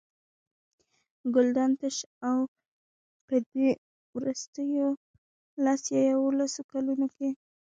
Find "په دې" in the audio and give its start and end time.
3.27-3.69